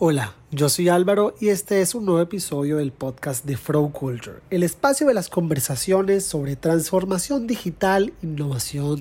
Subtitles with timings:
[0.00, 4.38] Hola, yo soy Álvaro y este es un nuevo episodio del podcast de Flow Culture,
[4.48, 9.00] el espacio de las conversaciones sobre transformación digital, innovación,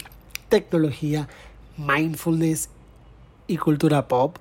[0.49, 1.27] tecnología,
[1.77, 2.69] mindfulness
[3.45, 4.37] y cultura pop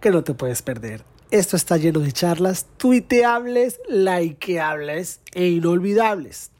[0.00, 1.02] que no te puedes perder.
[1.32, 6.52] Esto está lleno de charlas tuiteables, likeables e inolvidables.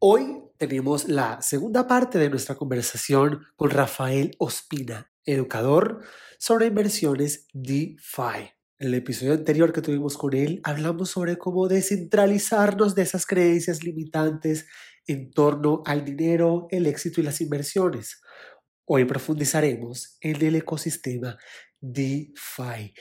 [0.00, 6.00] Hoy tenemos la segunda parte de nuestra conversación con Rafael Ospina, educador
[6.40, 8.57] sobre inversiones DeFi.
[8.78, 14.66] El episodio anterior que tuvimos con él, hablamos sobre cómo descentralizarnos de esas creencias limitantes
[15.08, 18.22] en torno al dinero, el éxito y las inversiones.
[18.84, 21.36] Hoy profundizaremos en el ecosistema
[21.80, 22.94] DeFi.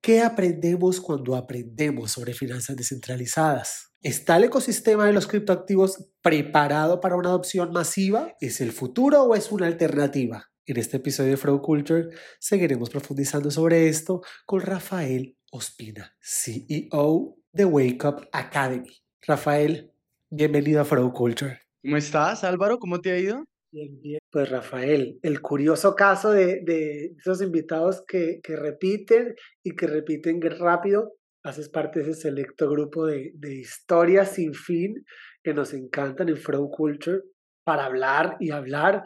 [0.00, 3.92] ¿Qué aprendemos cuando aprendemos sobre finanzas descentralizadas?
[4.02, 8.36] ¿Está el ecosistema de los criptoactivos preparado para una adopción masiva?
[8.40, 10.53] ¿Es el futuro o es una alternativa?
[10.66, 17.64] En este episodio de Fraud Culture seguiremos profundizando sobre esto con Rafael Ospina, CEO de
[17.66, 19.02] Wake Up Academy.
[19.26, 19.92] Rafael,
[20.30, 21.60] bienvenido a Fraud Culture.
[21.82, 22.78] ¿Cómo estás, Álvaro?
[22.78, 23.44] ¿Cómo te ha ido?
[23.70, 24.18] Bien, bien.
[24.30, 30.40] Pues Rafael, el curioso caso de, de esos invitados que, que repiten y que repiten
[30.40, 31.12] rápido,
[31.42, 35.04] haces parte de ese selecto grupo de, de historias sin fin
[35.42, 37.20] que nos encantan en Fraud Culture
[37.64, 39.04] para hablar y hablar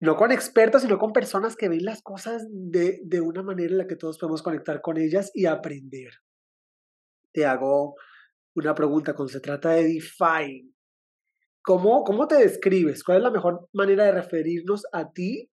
[0.00, 3.78] no con expertos, sino con personas que ven las cosas de, de una manera en
[3.78, 6.10] la que todos podemos conectar con ellas y aprender.
[7.32, 7.94] Te hago
[8.54, 10.72] una pregunta cuando se trata de DeFi.
[11.62, 13.02] ¿Cómo, ¿Cómo te describes?
[13.02, 15.50] ¿Cuál es la mejor manera de referirnos a ti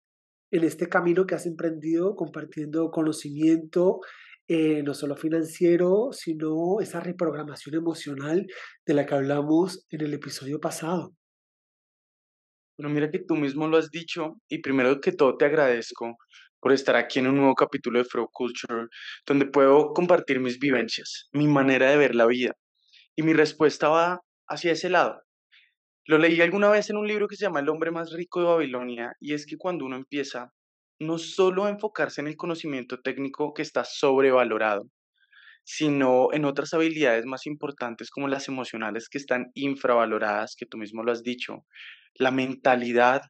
[0.51, 4.01] en este camino que has emprendido compartiendo conocimiento,
[4.47, 8.45] eh, no solo financiero, sino esa reprogramación emocional
[8.85, 11.15] de la que hablamos en el episodio pasado?
[12.81, 16.17] Bueno, mira que tú mismo lo has dicho y primero que todo te agradezco
[16.59, 18.87] por estar aquí en un nuevo capítulo de Flow Culture,
[19.27, 22.53] donde puedo compartir mis vivencias, mi manera de ver la vida.
[23.15, 25.21] Y mi respuesta va hacia ese lado.
[26.07, 28.47] Lo leí alguna vez en un libro que se llama El hombre más rico de
[28.47, 30.49] Babilonia, y es que cuando uno empieza
[30.99, 34.87] no solo a enfocarse en el conocimiento técnico que está sobrevalorado,
[35.63, 41.03] sino en otras habilidades más importantes como las emocionales que están infravaloradas, que tú mismo
[41.03, 41.65] lo has dicho,
[42.15, 43.21] la mentalidad,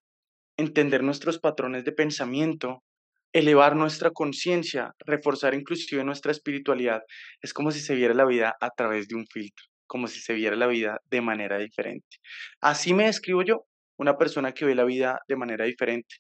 [0.58, 2.84] entender nuestros patrones de pensamiento,
[3.34, 7.02] elevar nuestra conciencia, reforzar inclusive nuestra espiritualidad.
[7.42, 10.34] Es como si se viera la vida a través de un filtro, como si se
[10.34, 12.18] viera la vida de manera diferente.
[12.62, 13.66] Así me describo yo,
[13.98, 16.16] una persona que ve la vida de manera diferente.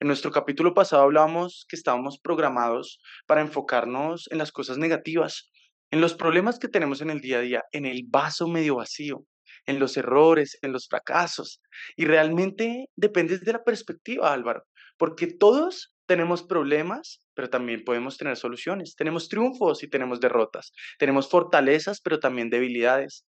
[0.00, 5.50] En nuestro capítulo pasado hablábamos que estábamos programados para enfocarnos en las cosas negativas,
[5.90, 9.24] en los problemas que tenemos en el día a día, en el vaso medio vacío
[9.66, 11.60] en los errores, en los fracasos.
[11.96, 14.64] Y realmente depende de la perspectiva, Álvaro,
[14.96, 18.94] porque todos tenemos problemas, pero también podemos tener soluciones.
[18.96, 20.72] Tenemos triunfos y tenemos derrotas.
[20.98, 23.26] Tenemos fortalezas, pero también debilidades.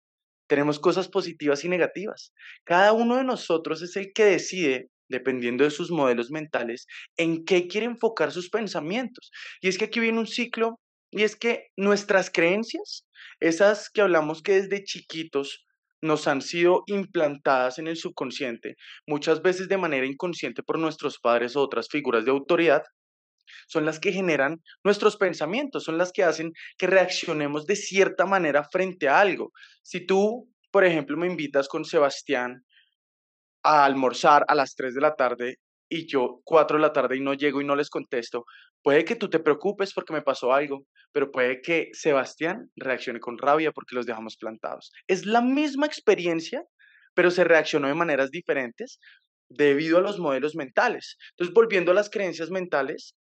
[0.48, 2.34] Tenemos cosas positivas y negativas.
[2.64, 7.68] Cada uno de nosotros es el que decide dependiendo de sus modelos mentales, en qué
[7.68, 9.30] quiere enfocar sus pensamientos.
[9.62, 10.80] Y es que aquí viene un ciclo,
[11.12, 13.06] y es que nuestras creencias,
[13.40, 15.66] esas que hablamos que desde chiquitos
[16.02, 21.56] nos han sido implantadas en el subconsciente, muchas veces de manera inconsciente por nuestros padres
[21.56, 22.82] o otras figuras de autoridad,
[23.68, 28.64] son las que generan nuestros pensamientos, son las que hacen que reaccionemos de cierta manera
[28.72, 29.52] frente a algo.
[29.84, 32.64] Si tú, por ejemplo, me invitas con Sebastián
[33.64, 35.58] a almorzar a las 3 de la tarde
[35.90, 38.46] y yo 4 de la tarde y no llego y no les contesto,
[38.82, 43.38] puede que tú te preocupes porque me pasó algo, pero puede que Sebastián reaccione con
[43.38, 44.92] rabia porque los dejamos plantados.
[45.08, 46.64] Es la misma experiencia,
[47.14, 49.00] pero se reaccionó de maneras diferentes
[49.50, 51.18] debido a los modelos mentales.
[51.32, 53.16] Entonces, volviendo a las creencias mentales,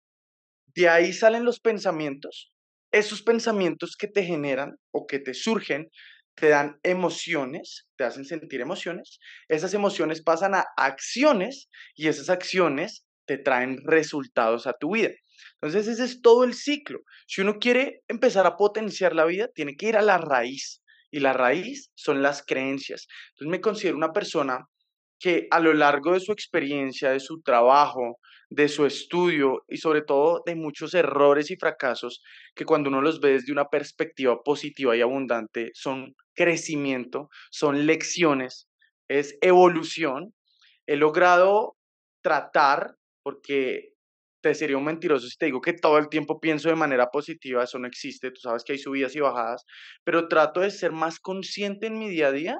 [0.74, 2.52] de ahí salen los pensamientos.
[2.92, 5.88] Esos pensamientos que te generan o que te surgen
[6.36, 13.04] te dan emociones, te hacen sentir emociones, esas emociones pasan a acciones y esas acciones
[13.26, 15.10] te traen resultados a tu vida.
[15.54, 17.00] Entonces ese es todo el ciclo.
[17.26, 21.20] Si uno quiere empezar a potenciar la vida, tiene que ir a la raíz y
[21.20, 23.06] la raíz son las creencias.
[23.30, 24.66] Entonces me considero una persona
[25.18, 28.18] que a lo largo de su experiencia, de su trabajo,
[28.50, 32.22] de su estudio y sobre todo de muchos errores y fracasos
[32.54, 38.68] que cuando uno los ve desde una perspectiva positiva y abundante son crecimiento, son lecciones,
[39.08, 40.32] es evolución.
[40.86, 41.76] He logrado
[42.22, 43.90] tratar, porque
[44.42, 47.64] te sería un mentiroso si te digo que todo el tiempo pienso de manera positiva,
[47.64, 49.64] eso no existe, tú sabes que hay subidas y bajadas,
[50.04, 52.58] pero trato de ser más consciente en mi día a día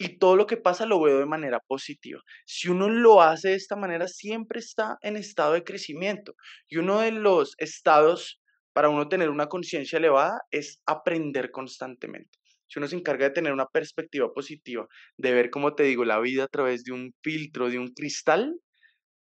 [0.00, 2.22] y todo lo que pasa lo veo de manera positiva.
[2.46, 6.34] Si uno lo hace de esta manera, siempre está en estado de crecimiento.
[6.68, 8.40] Y uno de los estados
[8.72, 12.30] para uno tener una conciencia elevada es aprender constantemente.
[12.66, 14.86] Si uno se encarga de tener una perspectiva positiva,
[15.18, 18.58] de ver, como te digo, la vida a través de un filtro, de un cristal,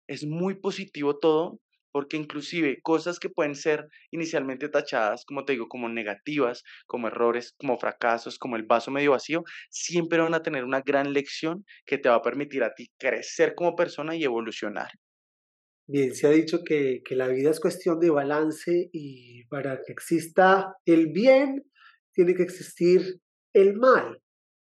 [0.05, 1.59] es muy positivo todo,
[1.91, 7.53] porque inclusive cosas que pueden ser inicialmente tachadas, como te digo, como negativas, como errores,
[7.57, 11.97] como fracasos, como el vaso medio vacío, siempre van a tener una gran lección que
[11.97, 14.89] te va a permitir a ti crecer como persona y evolucionar.
[15.87, 19.91] Bien, se ha dicho que, que la vida es cuestión de balance y para que
[19.91, 21.65] exista el bien,
[22.13, 23.19] tiene que existir
[23.53, 24.21] el mal.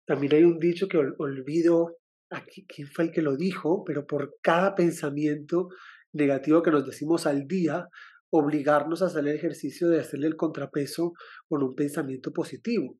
[0.05, 1.97] También hay un dicho que olvido
[2.29, 5.69] aquí quién fue el que lo dijo, pero por cada pensamiento
[6.15, 7.87] negativo que nos decimos al día,
[8.31, 11.13] obligarnos a hacer el ejercicio de hacerle el contrapeso
[11.47, 12.97] con un pensamiento positivo.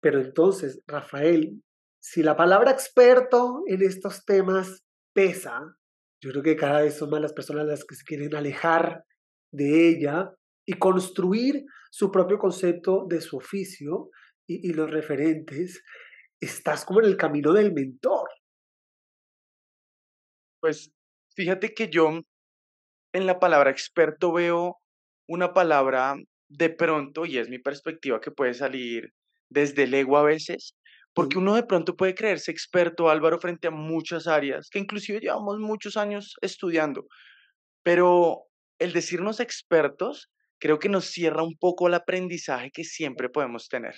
[0.00, 1.60] Pero entonces, Rafael,
[2.02, 4.84] si la palabra experto en estos temas
[5.14, 5.76] pesa,
[6.22, 9.04] yo creo que cada vez son más las personas las que se quieren alejar
[9.52, 10.30] de ella
[10.66, 14.10] y construir su propio concepto de su oficio
[14.46, 15.82] y, los referentes,
[16.40, 18.28] estás como en el camino del mentor.
[20.60, 20.92] Pues
[21.36, 22.20] fíjate que yo
[23.12, 24.78] en la palabra experto veo
[25.26, 26.16] una palabra
[26.48, 29.12] de pronto, y es mi perspectiva que puede salir
[29.48, 30.76] desde el ego a veces,
[31.14, 35.58] porque uno de pronto puede creerse experto, Álvaro, frente a muchas áreas, que inclusive llevamos
[35.58, 37.06] muchos años estudiando,
[37.82, 38.44] pero
[38.78, 40.30] el decirnos expertos
[40.60, 43.94] creo que nos cierra un poco el aprendizaje que siempre podemos tener.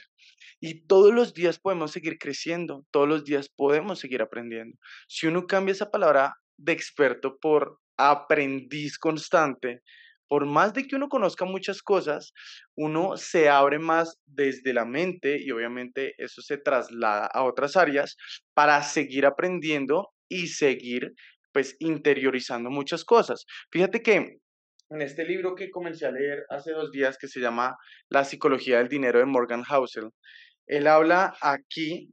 [0.61, 4.79] Y todos los días podemos seguir creciendo, todos los días podemos seguir aprendiendo.
[5.09, 9.83] Si uno cambia esa palabra de experto por aprendiz constante,
[10.29, 12.33] por más de que uno conozca muchas cosas,
[12.75, 18.17] uno se abre más desde la mente y obviamente eso se traslada a otras áreas
[18.55, 21.13] para seguir aprendiendo y seguir
[21.53, 23.45] pues interiorizando muchas cosas.
[23.71, 24.39] Fíjate que
[24.89, 27.77] en este libro que comencé a leer hace dos días que se llama
[28.09, 30.11] La psicología del dinero de Morgan Housel,
[30.67, 32.11] él habla aquí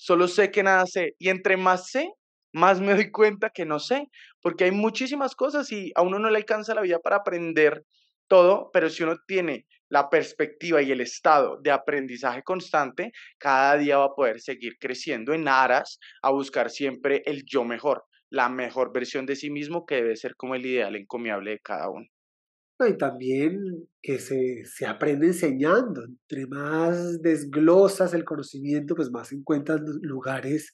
[0.00, 1.14] solo sé que nada sé.
[1.18, 2.10] Y entre más sé,
[2.52, 4.06] más me doy cuenta que no sé,
[4.42, 7.84] porque hay muchísimas cosas y a uno no le alcanza la vida para aprender
[8.28, 13.98] todo, pero si uno tiene la perspectiva y el estado de aprendizaje constante, cada día
[13.98, 18.92] va a poder seguir creciendo en aras a buscar siempre el yo mejor, la mejor
[18.92, 22.06] versión de sí mismo que debe ser como el ideal encomiable de cada uno.
[22.88, 26.02] Y también que se, se aprende enseñando.
[26.04, 30.72] Entre más desglosas el conocimiento, pues más encuentras lugares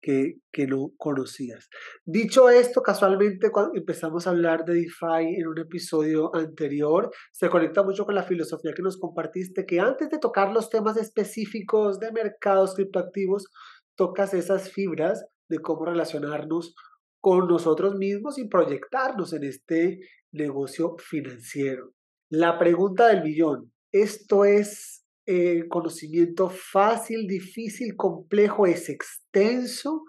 [0.00, 1.68] que, que, no conocías.
[2.04, 7.82] Dicho esto, casualmente cuando empezamos a hablar de DeFi en un episodio anterior, se conecta
[7.82, 12.12] mucho con la filosofía que nos compartiste, que antes de tocar los temas específicos de
[12.12, 13.48] mercados criptoactivos,
[13.94, 16.74] tocas esas fibras de cómo relacionarnos
[17.20, 20.00] con nosotros mismos y proyectarnos en este
[20.32, 21.92] negocio financiero.
[22.30, 30.04] La pregunta del millón, ¿esto es eh, conocimiento fácil, difícil, complejo, es extenso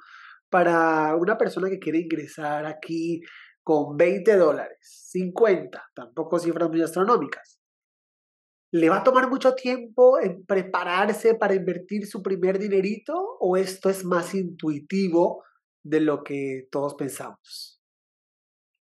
[0.50, 3.22] para una persona que quiere ingresar aquí
[3.64, 4.78] con 20 dólares,
[5.10, 7.60] 50, tampoco cifras muy astronómicas?
[8.74, 13.90] ¿Le va a tomar mucho tiempo en prepararse para invertir su primer dinerito o esto
[13.90, 15.44] es más intuitivo
[15.84, 17.81] de lo que todos pensamos?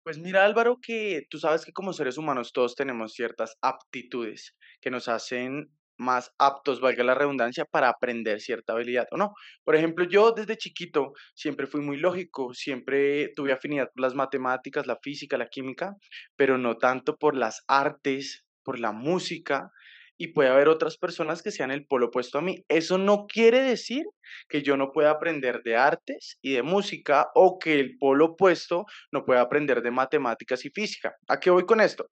[0.09, 4.91] Pues mira Álvaro, que tú sabes que como seres humanos todos tenemos ciertas aptitudes que
[4.91, 9.35] nos hacen más aptos, valga la redundancia, para aprender cierta habilidad o no.
[9.65, 14.87] Por ejemplo, yo desde chiquito siempre fui muy lógico, siempre tuve afinidad por las matemáticas,
[14.87, 15.95] la física, la química,
[16.37, 19.71] pero no tanto por las artes, por la música
[20.19, 22.65] y puede haber otras personas que sean el polo opuesto a mí.
[22.69, 24.05] Eso no quiere decir
[24.49, 28.85] que yo no pueda aprender de artes y de música o que el polo opuesto
[29.13, 31.17] no pueda aprender de matemáticas y física.
[31.29, 32.11] ¿A qué voy con esto?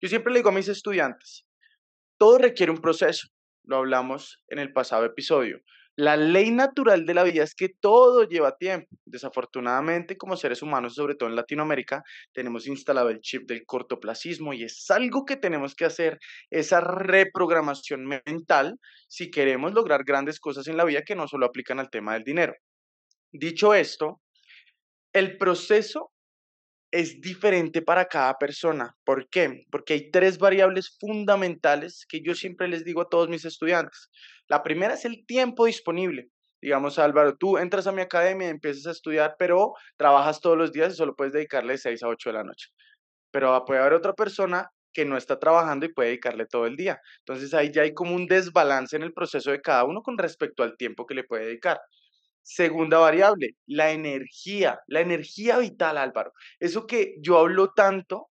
[0.00, 1.46] Yo siempre le digo a mis estudiantes,
[2.18, 3.28] todo requiere un proceso,
[3.64, 5.60] lo hablamos en el pasado episodio.
[5.96, 8.88] La ley natural de la vida es que todo lleva tiempo.
[9.04, 14.64] Desafortunadamente, como seres humanos, sobre todo en Latinoamérica, tenemos instalado el chip del cortoplacismo y
[14.64, 16.18] es algo que tenemos que hacer,
[16.48, 21.78] esa reprogramación mental, si queremos lograr grandes cosas en la vida que no solo aplican
[21.78, 22.54] al tema del dinero.
[23.30, 24.22] Dicho esto,
[25.12, 26.11] el proceso
[26.92, 28.94] es diferente para cada persona.
[29.04, 29.64] ¿Por qué?
[29.70, 34.10] Porque hay tres variables fundamentales que yo siempre les digo a todos mis estudiantes.
[34.46, 36.28] La primera es el tiempo disponible.
[36.60, 40.70] Digamos, Álvaro, tú entras a mi academia y empiezas a estudiar, pero trabajas todos los
[40.70, 42.68] días y solo puedes dedicarle 6 a 8 de la noche.
[43.32, 47.00] Pero puede haber otra persona que no está trabajando y puede dedicarle todo el día.
[47.20, 50.62] Entonces ahí ya hay como un desbalance en el proceso de cada uno con respecto
[50.62, 51.80] al tiempo que le puede dedicar.
[52.42, 56.32] Segunda variable, la energía, la energía vital, Álvaro.
[56.58, 58.30] Eso que yo hablo tanto,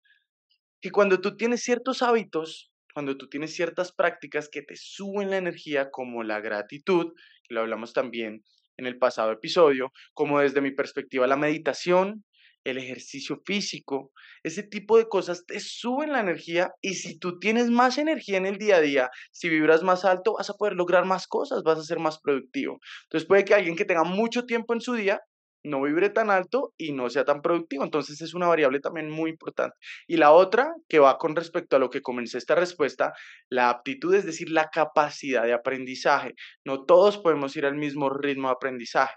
[0.82, 5.38] que cuando tú tienes ciertos hábitos, cuando tú tienes ciertas prácticas que te suben la
[5.38, 8.44] energía, como la gratitud, que lo hablamos también
[8.78, 12.26] en el pasado episodio, como desde mi perspectiva la meditación,
[12.64, 14.12] el ejercicio físico,
[14.44, 18.46] ese tipo de cosas te suben la energía y si tú tienes más energía en
[18.46, 21.80] el día a día, si vibras más alto, vas a poder lograr más cosas, vas
[21.80, 22.80] a ser más productivo.
[23.04, 25.20] Entonces puede que alguien que tenga mucho tiempo en su día
[25.66, 27.84] no vibre tan alto y no sea tan productivo.
[27.84, 29.78] Entonces es una variable también muy importante.
[30.08, 33.14] Y la otra, que va con respecto a lo que comencé esta respuesta,
[33.50, 36.34] la aptitud, es decir, la capacidad de aprendizaje.
[36.66, 39.16] No todos podemos ir al mismo ritmo de aprendizaje.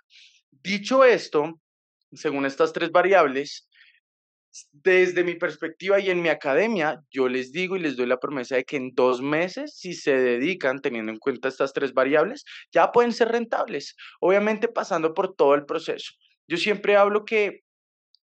[0.50, 1.60] Dicho esto,
[2.12, 3.68] según estas tres variables,
[4.72, 8.56] desde mi perspectiva y en mi academia, yo les digo y les doy la promesa
[8.56, 12.90] de que en dos meses, si se dedican teniendo en cuenta estas tres variables, ya
[12.92, 16.12] pueden ser rentables, obviamente pasando por todo el proceso.
[16.48, 17.60] Yo siempre hablo que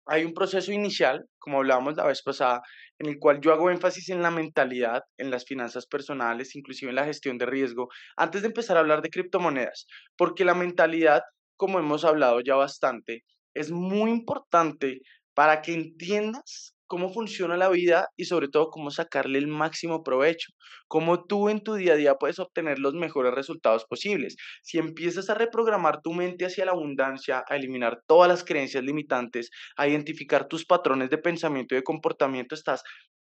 [0.06, 2.62] hay un proceso inicial, como hablábamos la vez pasada,
[2.98, 6.96] en el cual yo hago énfasis en la mentalidad, en las finanzas personales, inclusive en
[6.96, 9.86] la gestión de riesgo, antes de empezar a hablar de criptomonedas,
[10.16, 11.22] porque la mentalidad,
[11.56, 13.24] como hemos hablado ya bastante,
[13.54, 15.00] es muy importante
[15.34, 20.52] para que entiendas cómo funciona la vida y sobre todo cómo sacarle el máximo provecho,
[20.88, 24.36] cómo tú en tu día a día puedes obtener los mejores resultados posibles.
[24.62, 29.48] Si empiezas a reprogramar tu mente hacia la abundancia, a eliminar todas las creencias limitantes,
[29.78, 32.82] a identificar tus patrones de pensamiento y de comportamiento, estás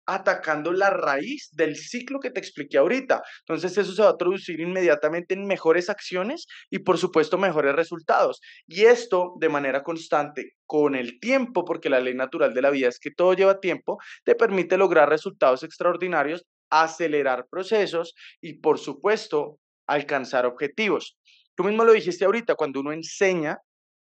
[0.07, 3.21] atacando la raíz del ciclo que te expliqué ahorita.
[3.41, 8.39] Entonces eso se va a traducir inmediatamente en mejores acciones y por supuesto mejores resultados.
[8.65, 12.87] Y esto de manera constante con el tiempo, porque la ley natural de la vida
[12.87, 19.59] es que todo lleva tiempo, te permite lograr resultados extraordinarios, acelerar procesos y por supuesto
[19.87, 21.17] alcanzar objetivos.
[21.55, 23.57] Tú mismo lo dijiste ahorita, cuando uno enseña,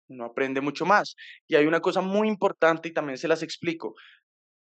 [0.09, 1.15] uno aprende mucho más.
[1.47, 3.95] Y hay una cosa muy importante y también se las explico.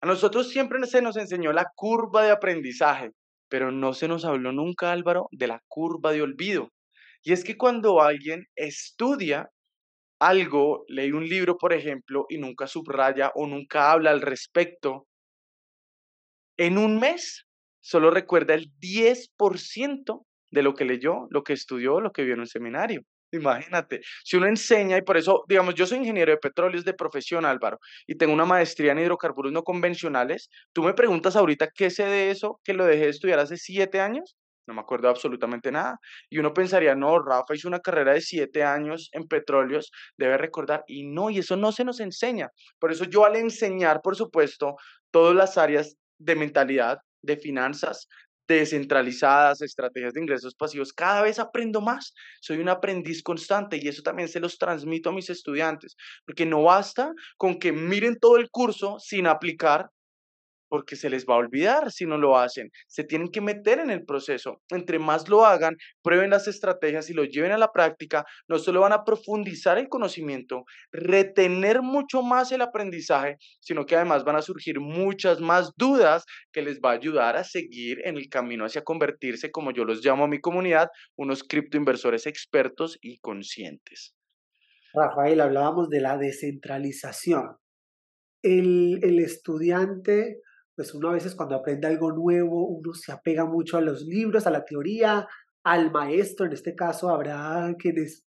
[0.01, 3.11] A nosotros siempre se nos enseñó la curva de aprendizaje,
[3.49, 6.69] pero no se nos habló nunca, Álvaro, de la curva de olvido.
[7.21, 9.49] Y es que cuando alguien estudia
[10.19, 15.05] algo, lee un libro, por ejemplo, y nunca subraya o nunca habla al respecto,
[16.57, 17.45] en un mes
[17.81, 22.41] solo recuerda el 10% de lo que leyó, lo que estudió, lo que vio en
[22.41, 23.01] un seminario.
[23.31, 27.45] Imagínate, si uno enseña, y por eso, digamos, yo soy ingeniero de petróleos de profesión,
[27.45, 32.05] Álvaro, y tengo una maestría en hidrocarburos no convencionales, tú me preguntas ahorita qué sé
[32.05, 34.35] de eso, que lo dejé de estudiar hace siete años,
[34.69, 35.97] no me acuerdo absolutamente nada.
[36.29, 40.83] Y uno pensaría, no, Rafa hizo una carrera de siete años en petróleos, debe recordar,
[40.87, 42.49] y no, y eso no se nos enseña.
[42.79, 44.75] Por eso yo al enseñar, por supuesto,
[45.11, 48.07] todas las áreas de mentalidad, de finanzas,
[48.55, 52.13] descentralizadas, estrategias de ingresos pasivos, cada vez aprendo más.
[52.41, 56.63] Soy un aprendiz constante y eso también se los transmito a mis estudiantes, porque no
[56.63, 59.89] basta con que miren todo el curso sin aplicar
[60.69, 62.69] porque se les va a olvidar si no lo hacen.
[62.87, 64.61] Se tienen que meter en el proceso.
[64.69, 68.81] Entre más lo hagan, prueben las estrategias y lo lleven a la práctica, no solo
[68.81, 74.41] van a profundizar el conocimiento, retener mucho más el aprendizaje, sino que además van a
[74.41, 78.83] surgir muchas más dudas que les va a ayudar a seguir en el camino hacia
[78.83, 84.13] convertirse, como yo los llamo a mi comunidad, unos criptoinversores expertos y conscientes.
[84.93, 87.57] Rafael, hablábamos de la descentralización.
[88.41, 90.41] El, el, estudiante
[90.79, 94.47] pues uno a veces cuando aprende algo nuevo, uno se apega mucho a los libros,
[94.47, 95.27] a la teoría,
[95.61, 98.25] al maestro, en este caso habrá quienes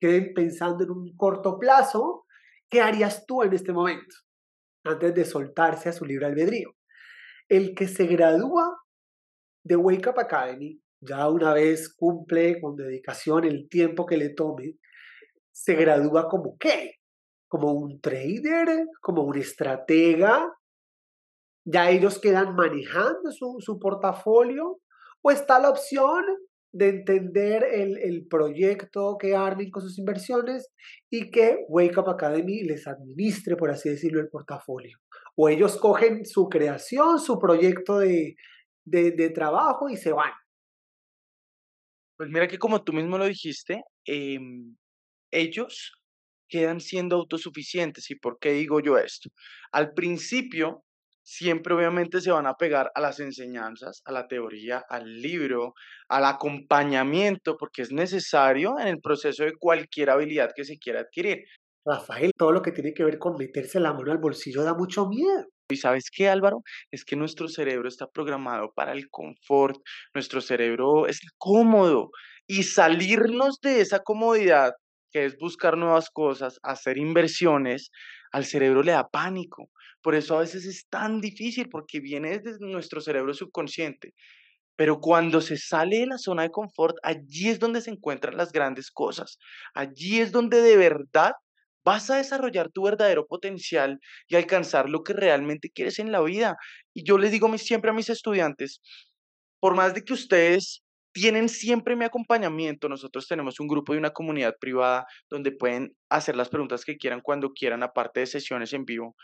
[0.00, 2.24] queden pensando en un corto plazo,
[2.70, 4.16] ¿qué harías tú en este momento?
[4.84, 6.70] Antes de soltarse a su libre albedrío.
[7.46, 8.78] El que se gradúa
[9.62, 14.78] de Wake Up Academy, ya una vez cumple con dedicación el tiempo que le tome,
[15.52, 17.00] se gradúa como qué?
[17.48, 20.50] Como un trader, como un estratega,
[21.64, 24.80] ya ellos quedan manejando su, su portafolio
[25.22, 26.24] o está la opción
[26.72, 30.68] de entender el, el, proyecto que armen con sus inversiones
[31.10, 34.98] y que Wake Up Academy les administre, por así decirlo, el portafolio.
[35.36, 38.36] O ellos cogen su creación, su proyecto de,
[38.84, 40.32] de, de trabajo y se van.
[42.16, 44.38] Pues mira que como tú mismo lo dijiste, eh,
[45.32, 45.92] ellos
[46.48, 48.10] quedan siendo autosuficientes.
[48.10, 49.30] ¿Y por qué digo yo esto?
[49.72, 50.84] Al principio,
[51.22, 55.74] siempre obviamente se van a pegar a las enseñanzas, a la teoría, al libro,
[56.08, 61.44] al acompañamiento, porque es necesario en el proceso de cualquier habilidad que se quiera adquirir.
[61.84, 65.08] Rafael, todo lo que tiene que ver con meterse la mano al bolsillo da mucho
[65.08, 65.46] miedo.
[65.70, 66.62] ¿Y sabes qué, Álvaro?
[66.90, 69.76] Es que nuestro cerebro está programado para el confort,
[70.14, 72.10] nuestro cerebro es cómodo
[72.46, 74.72] y salirnos de esa comodidad,
[75.12, 77.90] que es buscar nuevas cosas, hacer inversiones,
[78.32, 79.70] al cerebro le da pánico.
[80.02, 84.14] Por eso a veces es tan difícil porque viene desde nuestro cerebro subconsciente.
[84.76, 88.52] Pero cuando se sale de la zona de confort, allí es donde se encuentran las
[88.52, 89.38] grandes cosas.
[89.74, 91.32] Allí es donde de verdad
[91.84, 96.56] vas a desarrollar tu verdadero potencial y alcanzar lo que realmente quieres en la vida.
[96.94, 98.80] Y yo les digo siempre a mis estudiantes,
[99.60, 104.10] por más de que ustedes tienen siempre mi acompañamiento, nosotros tenemos un grupo y una
[104.10, 108.84] comunidad privada donde pueden hacer las preguntas que quieran cuando quieran, aparte de sesiones en
[108.84, 109.16] vivo.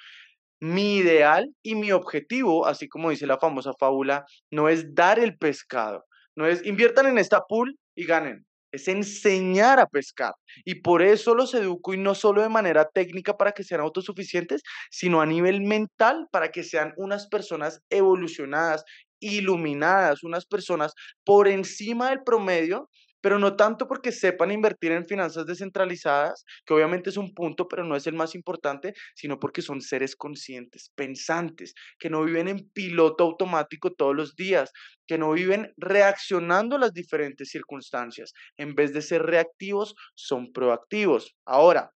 [0.60, 5.36] Mi ideal y mi objetivo, así como dice la famosa fábula, no es dar el
[5.36, 8.46] pescado, no es inviertan en esta pool y ganen
[8.76, 10.34] es enseñar a pescar.
[10.64, 14.62] Y por eso los educo y no solo de manera técnica para que sean autosuficientes,
[14.90, 18.84] sino a nivel mental para que sean unas personas evolucionadas,
[19.20, 20.92] iluminadas, unas personas
[21.24, 22.88] por encima del promedio
[23.26, 27.82] pero no tanto porque sepan invertir en finanzas descentralizadas, que obviamente es un punto, pero
[27.82, 32.70] no es el más importante, sino porque son seres conscientes, pensantes, que no viven en
[32.70, 34.70] piloto automático todos los días,
[35.08, 38.32] que no viven reaccionando a las diferentes circunstancias.
[38.56, 41.34] En vez de ser reactivos, son proactivos.
[41.44, 41.90] Ahora,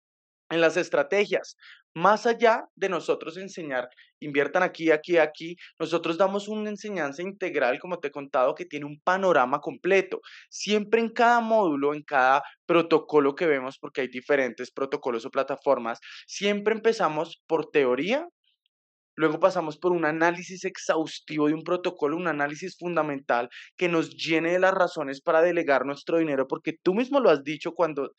[0.50, 1.54] en las estrategias,
[1.94, 3.88] más allá de nosotros enseñar,
[4.20, 8.86] inviertan aquí, aquí, aquí, nosotros damos una enseñanza integral, como te he contado, que tiene
[8.86, 10.20] un panorama completo.
[10.48, 16.00] Siempre en cada módulo, en cada protocolo que vemos, porque hay diferentes protocolos o plataformas,
[16.26, 18.26] siempre empezamos por teoría,
[19.16, 24.52] Luego pasamos por un análisis exhaustivo de un protocolo, un análisis fundamental que nos llene
[24.52, 28.12] de las razones para delegar nuestro dinero, porque tú mismo lo has dicho cuando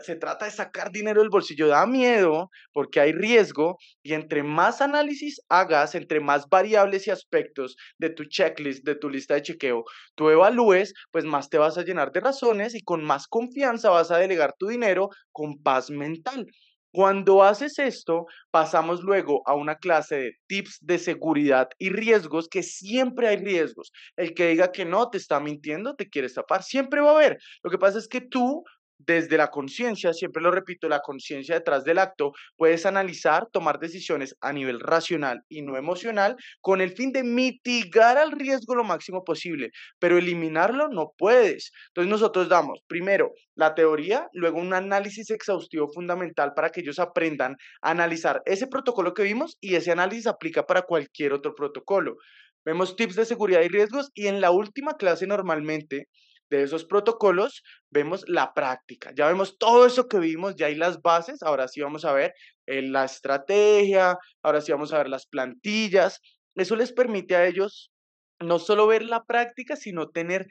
[0.00, 4.80] se trata de sacar dinero del bolsillo, da miedo porque hay riesgo y entre más
[4.80, 9.84] análisis hagas, entre más variables y aspectos de tu checklist, de tu lista de chequeo,
[10.14, 14.10] tú evalúes, pues más te vas a llenar de razones y con más confianza vas
[14.10, 16.46] a delegar tu dinero con paz mental.
[16.92, 22.62] Cuando haces esto, pasamos luego a una clase de tips de seguridad y riesgos, que
[22.62, 23.92] siempre hay riesgos.
[24.16, 27.38] El que diga que no te está mintiendo, te quiere estafar, siempre va a haber.
[27.62, 28.64] Lo que pasa es que tú
[28.98, 34.36] desde la conciencia, siempre lo repito, la conciencia detrás del acto, puedes analizar, tomar decisiones
[34.40, 39.24] a nivel racional y no emocional con el fin de mitigar al riesgo lo máximo
[39.24, 41.72] posible, pero eliminarlo no puedes.
[41.88, 47.56] Entonces nosotros damos primero la teoría, luego un análisis exhaustivo fundamental para que ellos aprendan
[47.82, 52.16] a analizar ese protocolo que vimos y ese análisis aplica para cualquier otro protocolo.
[52.64, 56.08] Vemos tips de seguridad y riesgos y en la última clase normalmente
[56.50, 59.12] de esos protocolos, vemos la práctica.
[59.14, 62.32] Ya vemos todo eso que vimos, ya hay las bases, ahora sí vamos a ver
[62.66, 66.20] eh, la estrategia, ahora sí vamos a ver las plantillas.
[66.54, 67.92] Eso les permite a ellos
[68.40, 70.46] no solo ver la práctica, sino tener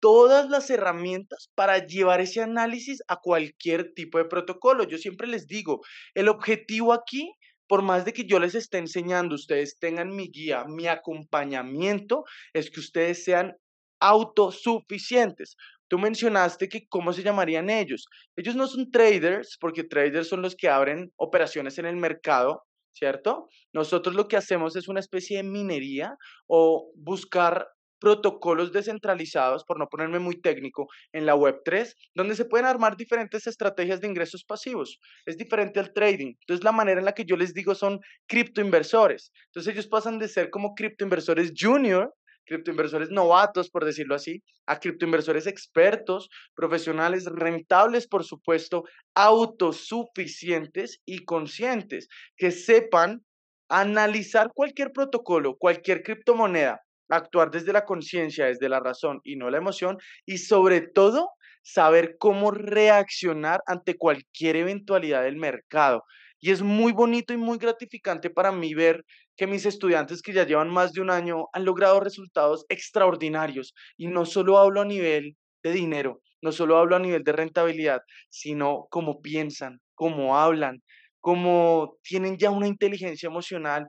[0.00, 4.84] todas las herramientas para llevar ese análisis a cualquier tipo de protocolo.
[4.84, 5.80] Yo siempre les digo,
[6.14, 7.30] el objetivo aquí
[7.70, 12.68] por más de que yo les esté enseñando, ustedes tengan mi guía, mi acompañamiento, es
[12.68, 13.54] que ustedes sean
[14.00, 15.56] autosuficientes.
[15.88, 18.06] Tú mencionaste que cómo se llamarían ellos.
[18.36, 23.48] Ellos no son traders, porque traders son los que abren operaciones en el mercado, ¿cierto?
[23.72, 27.66] Nosotros lo que hacemos es una especie de minería o buscar
[28.00, 33.46] protocolos descentralizados, por no ponerme muy técnico, en la Web3, donde se pueden armar diferentes
[33.46, 34.98] estrategias de ingresos pasivos.
[35.26, 36.34] Es diferente al trading.
[36.40, 39.32] Entonces, la manera en la que yo les digo son criptoinversores.
[39.46, 42.12] Entonces, ellos pasan de ser como criptoinversores junior
[42.50, 48.82] criptoinversores novatos, por decirlo así, a criptoinversores expertos, profesionales, rentables, por supuesto,
[49.14, 53.22] autosuficientes y conscientes, que sepan
[53.68, 59.58] analizar cualquier protocolo, cualquier criptomoneda, actuar desde la conciencia, desde la razón y no la
[59.58, 61.30] emoción, y sobre todo
[61.62, 66.02] saber cómo reaccionar ante cualquier eventualidad del mercado.
[66.40, 69.04] Y es muy bonito y muy gratificante para mí ver
[69.40, 73.72] que mis estudiantes que ya llevan más de un año han logrado resultados extraordinarios.
[73.96, 78.02] Y no solo hablo a nivel de dinero, no solo hablo a nivel de rentabilidad,
[78.28, 80.82] sino cómo piensan, cómo hablan,
[81.20, 83.88] cómo tienen ya una inteligencia emocional.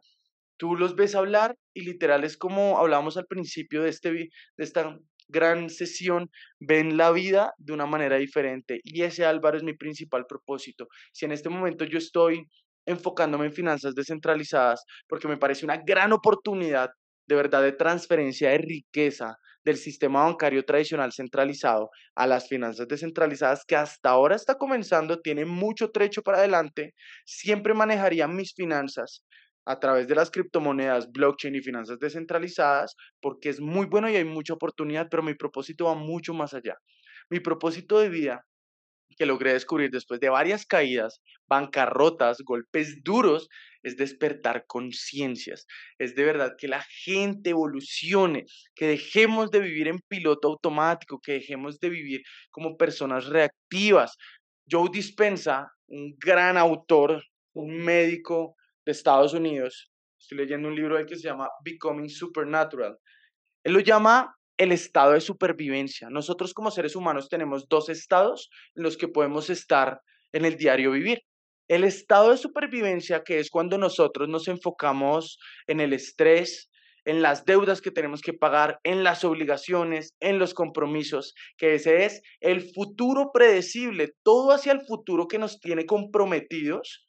[0.56, 4.98] Tú los ves hablar y literal es como hablábamos al principio de, este, de esta
[5.28, 6.30] gran sesión
[6.62, 8.80] ven la vida de una manera diferente.
[8.86, 10.88] Y ese, Álvaro, es mi principal propósito.
[11.12, 12.48] Si en este momento yo estoy
[12.86, 16.89] enfocándome en finanzas descentralizadas, porque me parece una gran oportunidad
[17.28, 23.63] de verdad de transferencia de riqueza del sistema bancario tradicional centralizado a las finanzas descentralizadas
[23.65, 26.94] que hasta ahora está comenzando, tiene mucho trecho para adelante,
[27.26, 29.24] siempre manejaría mis finanzas
[29.65, 34.26] a través de las criptomonedas, blockchain y finanzas descentralizadas, porque es muy bueno y hay
[34.26, 36.76] mucha oportunidad, pero mi propósito va mucho más allá.
[37.30, 38.46] Mi propósito de vida
[39.17, 43.50] que logré descubrir después de varias caídas, bancarrotas, golpes duros,
[43.84, 45.65] es despertar conciencias.
[45.97, 48.45] Es de verdad que la gente evolucione,
[48.76, 52.21] que dejemos de vivir en piloto automático, que dejemos de vivir
[52.52, 54.17] como personas reactivas.
[54.69, 61.06] Joe Dispensa, un gran autor, un médico de Estados Unidos, estoy leyendo un libro de
[61.06, 62.97] que se llama Becoming Supernatural.
[63.63, 66.12] Él lo llama el estado de supervivencia.
[66.12, 70.91] Nosotros como seres humanos tenemos dos estados en los que podemos estar en el diario
[70.91, 71.24] vivir.
[71.67, 76.69] El estado de supervivencia, que es cuando nosotros nos enfocamos en el estrés,
[77.06, 82.06] en las deudas que tenemos que pagar, en las obligaciones, en los compromisos, que ese
[82.06, 87.08] es el futuro predecible, todo hacia el futuro que nos tiene comprometidos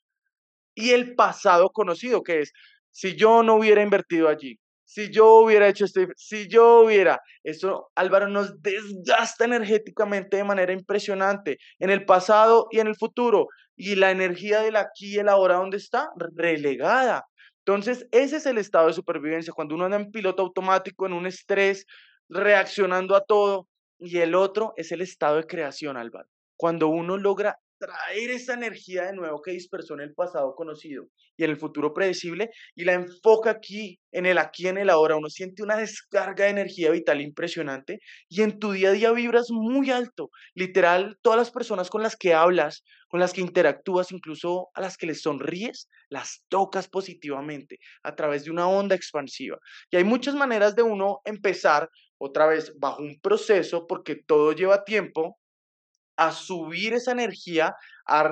[0.75, 2.53] y el pasado conocido, que es
[2.93, 4.59] si yo no hubiera invertido allí,
[4.93, 10.75] si yo hubiera hecho esto, si yo hubiera, eso Álvaro nos desgasta energéticamente de manera
[10.75, 13.47] impresionante en el pasado y en el futuro.
[13.75, 16.11] Y la energía del aquí y el ahora, ¿dónde está?
[16.37, 17.25] Relegada.
[17.65, 21.27] Entonces, ese es el estado de supervivencia, cuando uno anda en piloto automático, en un
[21.27, 21.87] estrés,
[22.29, 23.69] reaccionando a todo.
[23.99, 26.29] Y el otro es el estado de creación, Álvaro.
[26.59, 31.43] Cuando uno logra traer esa energía de nuevo que dispersó en el pasado conocido y
[31.43, 35.17] en el futuro predecible y la enfoca aquí, en el aquí, en el ahora.
[35.17, 39.49] Uno siente una descarga de energía vital impresionante y en tu día a día vibras
[39.51, 40.31] muy alto.
[40.55, 44.97] Literal, todas las personas con las que hablas, con las que interactúas, incluso a las
[44.97, 49.59] que les sonríes, las tocas positivamente a través de una onda expansiva.
[49.91, 54.85] Y hay muchas maneras de uno empezar otra vez bajo un proceso porque todo lleva
[54.85, 55.42] tiempo
[56.17, 57.75] a subir esa energía,
[58.07, 58.29] a,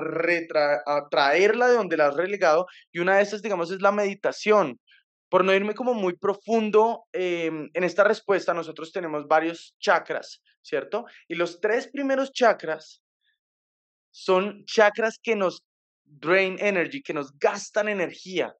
[1.09, 2.67] traerla de donde la has relegado.
[2.91, 4.79] Y una de esas, digamos, es la meditación.
[5.29, 11.05] Por no irme como muy profundo em, en esta respuesta, nosotros tenemos varios chakras, ¿cierto?
[11.27, 13.01] Y los tres primeros chakras
[14.11, 15.63] son chakras que nos
[16.03, 18.53] drain energy, que nos gastan energía.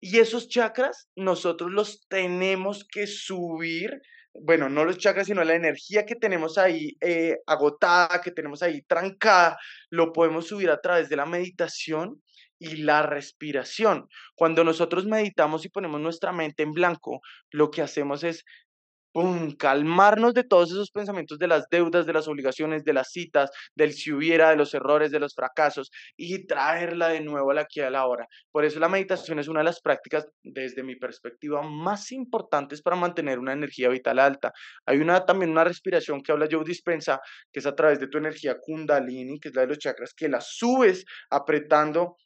[0.00, 4.00] Y esos chakras nosotros los tenemos que subir
[4.42, 8.82] bueno, no los chakras, sino la energía que tenemos ahí eh, agotada, que tenemos ahí
[8.82, 9.58] trancada,
[9.90, 12.22] lo podemos subir a través de la meditación
[12.58, 14.08] y la respiración.
[14.34, 17.20] Cuando nosotros meditamos y ponemos nuestra mente en blanco,
[17.50, 18.44] lo que hacemos es
[19.58, 23.92] calmarnos de todos esos pensamientos de las deudas, de las obligaciones, de las citas, del
[23.92, 27.80] si hubiera, de los errores, de los fracasos y traerla de nuevo a la aquí
[27.80, 28.26] a la hora.
[28.52, 32.96] Por eso la meditación es una de las prácticas, desde mi perspectiva, más importantes para
[32.96, 34.52] mantener una energía vital alta.
[34.86, 37.20] Hay una, también una respiración que habla Joe Dispensa,
[37.52, 40.28] que es a través de tu energía kundalini, que es la de los chakras, que
[40.28, 42.16] la subes apretando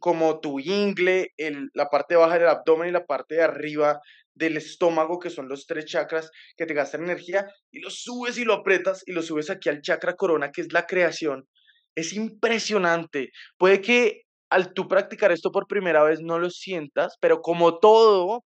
[0.00, 4.00] como tu ingle, el, la parte baja del abdomen y la parte de arriba
[4.34, 8.44] del estómago, que son los tres chakras que te gastan energía, y lo subes y
[8.44, 11.46] lo apretas y lo subes aquí al chakra corona, que es la creación.
[11.94, 13.30] Es impresionante.
[13.56, 18.44] Puede que al tú practicar esto por primera vez no lo sientas, pero como todo,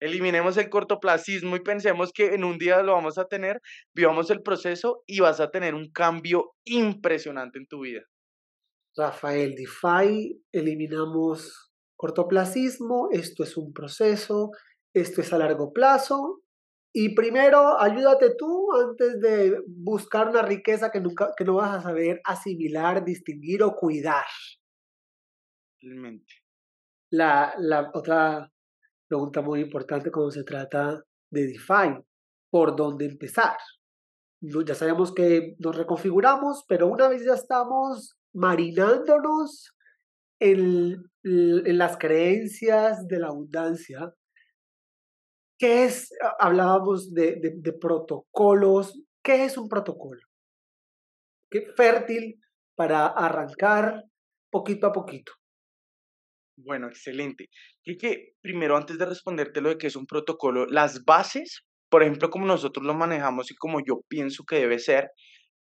[0.00, 3.60] eliminemos el cortoplacismo y pensemos que en un día lo vamos a tener,
[3.94, 8.02] vivamos el proceso y vas a tener un cambio impresionante en tu vida.
[8.96, 14.50] Rafael, DeFi, eliminamos cortoplacismo, esto es un proceso,
[15.00, 16.42] esto es a largo plazo.
[16.92, 21.82] Y primero, ayúdate tú antes de buscar una riqueza que, nunca, que no vas a
[21.82, 24.24] saber asimilar, distinguir o cuidar.
[25.82, 26.32] Realmente.
[27.10, 28.50] La, la otra
[29.06, 32.02] pregunta muy importante cuando se trata de DeFi,
[32.50, 33.56] ¿por dónde empezar?
[34.40, 39.74] Ya sabemos que nos reconfiguramos, pero una vez ya estamos marinándonos
[40.40, 44.14] en, en las creencias de la abundancia,
[45.58, 46.10] ¿Qué es?
[46.38, 49.00] Hablábamos de, de, protocolos.
[49.22, 50.20] ¿Qué es un protocolo?
[51.50, 52.40] ¿Qué fértil
[52.76, 54.04] para arrancar
[54.50, 55.32] poquito a poquito.
[56.58, 57.48] Bueno, excelente.
[57.84, 62.02] Y que primero, antes de responderte lo de qué es un protocolo, las bases, por
[62.02, 65.10] ejemplo, como nosotros lo manejamos y como yo pienso que debe ser,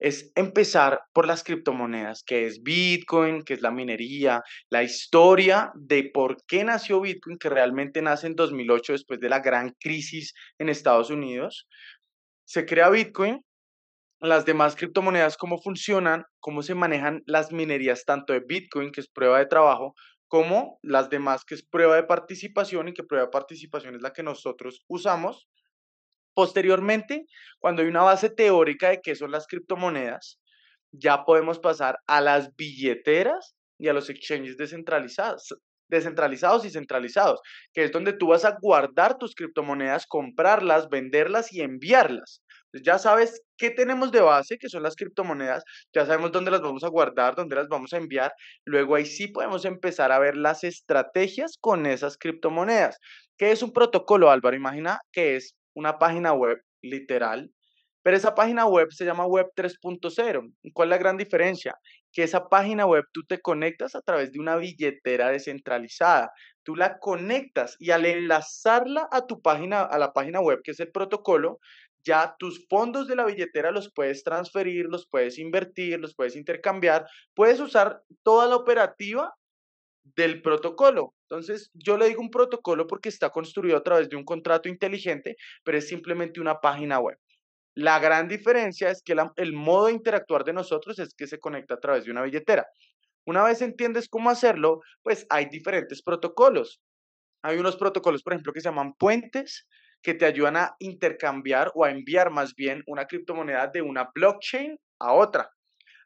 [0.04, 6.10] es empezar por las criptomonedas, que es Bitcoin, que es la minería, la historia de
[6.12, 10.68] por qué nació Bitcoin, que realmente nace en 2008 después de la gran crisis en
[10.68, 11.66] Estados Unidos.
[12.46, 13.40] se crea Bitcoin,
[14.20, 19.08] las demás criptomonedas, cómo funcionan, cómo se manejan las minerías tanto de Bitcoin, que es
[19.08, 19.94] prueba de trabajo,
[20.28, 24.12] como las demás, que es prueba de participación y que prueba de participación es la
[24.12, 25.48] que nosotros usamos.
[26.34, 27.26] Posteriormente,
[27.58, 30.38] cuando hay una base teórica de qué son las criptomonedas,
[30.92, 35.54] ya podemos pasar a las billeteras y a los exchanges descentralizados,
[35.88, 37.40] descentralizados y centralizados,
[37.72, 42.42] que es donde tú vas a guardar tus criptomonedas, comprarlas, venderlas y enviarlas.
[42.82, 45.62] ya sabes qué tenemos de base, que son las criptomonedas,
[45.94, 48.32] ya sabemos dónde las vamos a guardar, dónde las vamos a enviar.
[48.64, 52.98] Luego ahí sí podemos empezar a ver las estrategias con esas criptomonedas.
[53.38, 54.56] ¿Qué es un protocolo, Álvaro?
[54.56, 57.50] Imagina que es una página web literal,
[58.04, 60.52] pero esa página web se llama Web 3.0.
[60.62, 61.74] ¿Y cuál es la gran diferencia?
[62.12, 66.30] Que esa página web tú te conectas a través de una billetera descentralizada.
[66.64, 70.80] Tú la conectas y al enlazarla a tu página, a la página web, que es
[70.80, 71.60] el protocolo,
[72.04, 77.06] ya tus fondos de la billetera los puedes transferir, los puedes invertir, los puedes intercambiar,
[77.34, 79.32] puedes usar toda la operativa
[80.04, 81.14] del protocolo.
[81.28, 85.36] Entonces, yo le digo un protocolo porque está construido a través de un contrato inteligente,
[85.64, 87.18] pero es simplemente una página web.
[87.74, 91.74] La gran diferencia es que el modo de interactuar de nosotros es que se conecta
[91.74, 92.66] a través de una billetera.
[93.26, 96.80] Una vez entiendes cómo hacerlo, pues hay diferentes protocolos.
[97.42, 99.66] Hay unos protocolos, por ejemplo, que se llaman puentes,
[100.02, 104.78] que te ayudan a intercambiar o a enviar más bien una criptomoneda de una blockchain
[105.00, 105.50] a otra.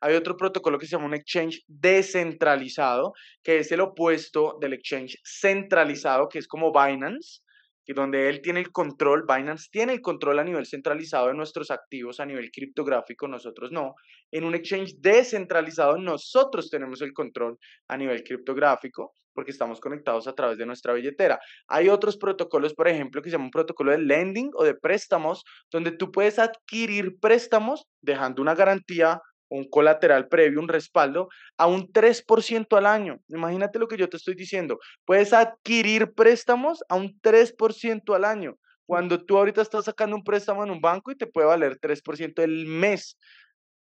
[0.01, 5.19] Hay otro protocolo que se llama un exchange descentralizado, que es el opuesto del exchange
[5.25, 7.41] centralizado, que es como Binance,
[7.89, 11.71] y donde él tiene el control, Binance tiene el control a nivel centralizado de nuestros
[11.71, 13.95] activos a nivel criptográfico, nosotros no.
[14.31, 17.59] En un exchange descentralizado nosotros tenemos el control
[17.89, 21.39] a nivel criptográfico porque estamos conectados a través de nuestra billetera.
[21.69, 25.45] Hay otros protocolos, por ejemplo, que se llama un protocolo de lending o de préstamos,
[25.71, 31.91] donde tú puedes adquirir préstamos dejando una garantía un colateral previo, un respaldo, a un
[31.93, 33.19] 3% al año.
[33.29, 34.79] Imagínate lo que yo te estoy diciendo.
[35.05, 38.57] Puedes adquirir préstamos a un 3% al año.
[38.87, 42.43] Cuando tú ahorita estás sacando un préstamo en un banco y te puede valer 3%
[42.43, 43.19] el mes.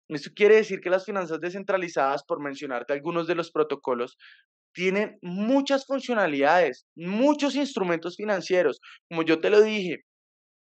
[0.08, 4.16] Eso quiere decir que las finanzas descentralizadas, por mencionarte algunos de los protocolos,
[4.72, 8.80] tienen muchas funcionalidades, muchos instrumentos financieros.
[9.08, 10.04] Como yo te lo dije,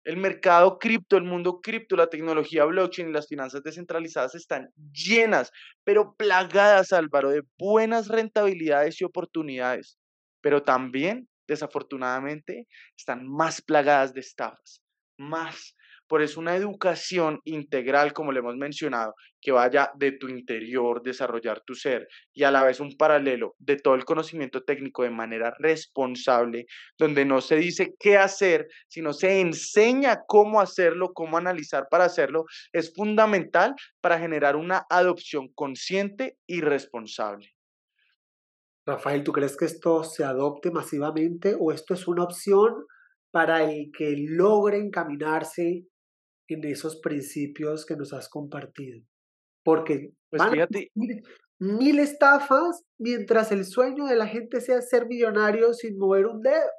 [0.04, 5.52] el mercado cripto, el mundo cripto, la tecnología blockchain y las finanzas descentralizadas están llenas,
[5.84, 9.98] pero plagadas, Álvaro, de buenas rentabilidades y oportunidades.
[10.42, 14.82] Pero también, desafortunadamente, están más plagadas de estafas,
[15.18, 15.76] más
[16.14, 21.64] por eso una educación integral, como le hemos mencionado, que vaya de tu interior, desarrollar
[21.66, 25.56] tu ser y a la vez un paralelo de todo el conocimiento técnico de manera
[25.58, 26.68] responsable,
[27.00, 32.46] donde no se dice qué hacer, sino se enseña cómo hacerlo, cómo analizar para hacerlo,
[32.72, 37.56] es fundamental para generar una adopción consciente y responsable.
[38.86, 42.86] Rafael, ¿tú crees que esto se adopte masivamente o esto es una opción
[43.32, 45.88] para el que logre encaminarse
[46.54, 49.02] en esos principios que nos has compartido.
[49.64, 50.92] Porque pues van fíjate.
[51.60, 56.70] mil estafas mientras el sueño de la gente sea ser millonario sin mover un dedo.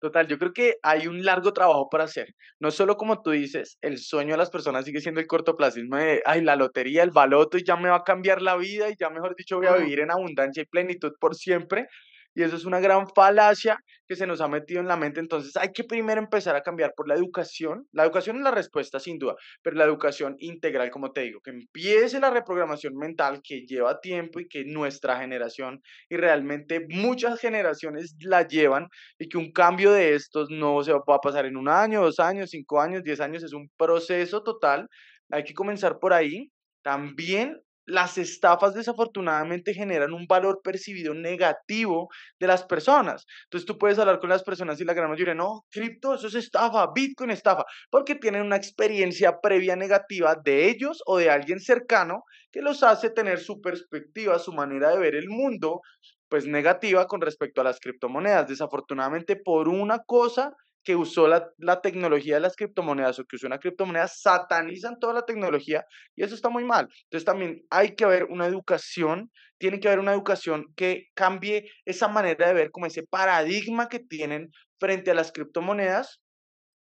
[0.00, 2.34] Total, yo creo que hay un largo trabajo para hacer.
[2.58, 6.22] No solo como tú dices, el sueño de las personas sigue siendo el cortoplacismo de,
[6.24, 9.10] ay, la lotería, el baloto y ya me va a cambiar la vida y ya
[9.10, 11.88] mejor dicho voy a vivir en abundancia y plenitud por siempre.
[12.36, 15.20] Y eso es una gran falacia que se nos ha metido en la mente.
[15.20, 17.88] Entonces hay que primero empezar a cambiar por la educación.
[17.92, 21.50] La educación es la respuesta sin duda, pero la educación integral, como te digo, que
[21.50, 28.14] empiece la reprogramación mental que lleva tiempo y que nuestra generación y realmente muchas generaciones
[28.20, 31.68] la llevan y que un cambio de estos no se va a pasar en un
[31.70, 34.88] año, dos años, cinco años, diez años, es un proceso total.
[35.30, 36.50] Hay que comenzar por ahí.
[36.82, 43.24] También las estafas desafortunadamente generan un valor percibido negativo de las personas.
[43.44, 46.34] Entonces tú puedes hablar con las personas y la gran mayoría, no, cripto, eso es
[46.34, 52.24] estafa, Bitcoin estafa, porque tienen una experiencia previa negativa de ellos o de alguien cercano
[52.50, 55.80] que los hace tener su perspectiva, su manera de ver el mundo,
[56.28, 58.48] pues negativa con respecto a las criptomonedas.
[58.48, 60.52] Desafortunadamente por una cosa
[60.86, 65.24] que usó la, tecnología de las criptomonedas o que usó una criptomoneda satanizan toda la
[65.24, 66.88] tecnología y eso está muy mal.
[67.06, 72.06] Entonces también hay que haber una educación, tiene que haber una educación que cambie esa
[72.06, 76.20] manera de ver como ese paradigma que tienen frente a las criptomonedas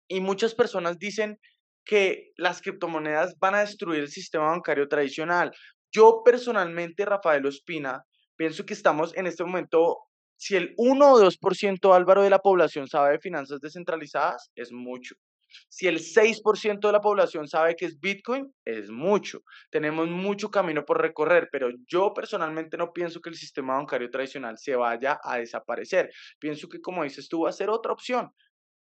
[0.07, 1.39] y muchas personas dicen
[1.87, 5.51] que las criptomonedas van a destruir el sistema bancario tradicional.
[5.91, 8.03] Yo personalmente, Rafael Ospina,
[8.37, 9.97] pienso que estamos en este momento
[10.37, 15.15] si el 1 o 2% Álvaro de la población sabe de finanzas descentralizadas, es mucho.
[15.69, 19.41] Si el 6% de la población sabe que es Bitcoin, es mucho.
[19.71, 24.59] Tenemos mucho camino por recorrer, pero yo personalmente no pienso que el sistema bancario tradicional
[24.59, 26.11] se vaya a desaparecer.
[26.39, 28.31] Pienso que, como dices tú, va a ser otra opción.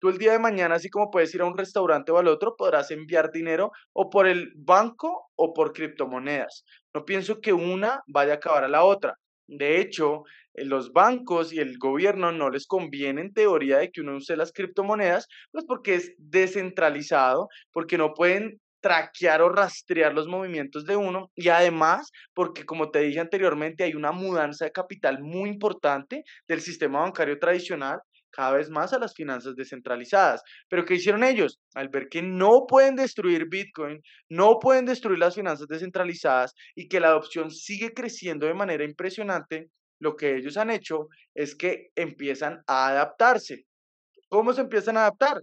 [0.01, 2.57] Tú el día de mañana, así como puedes ir a un restaurante o al otro,
[2.57, 6.65] podrás enviar dinero o por el banco o por criptomonedas.
[6.93, 9.17] No pienso que una vaya a acabar a la otra.
[9.47, 10.25] De hecho,
[10.55, 14.37] eh, los bancos y el gobierno no les conviene en teoría de que uno use
[14.37, 20.97] las criptomonedas, pues porque es descentralizado, porque no pueden traquear o rastrear los movimientos de
[20.97, 26.25] uno y además porque como te dije anteriormente hay una mudanza de capital muy importante
[26.49, 28.01] del sistema bancario tradicional
[28.33, 30.43] cada vez más a las finanzas descentralizadas.
[30.69, 31.61] Pero ¿qué hicieron ellos?
[31.75, 37.01] Al ver que no pueden destruir Bitcoin, no pueden destruir las finanzas descentralizadas y que
[37.01, 39.69] la adopción sigue creciendo de manera impresionante,
[40.01, 43.67] lo que ellos han hecho es que empiezan a adaptarse.
[44.29, 45.43] ¿Cómo se empiezan a adaptar?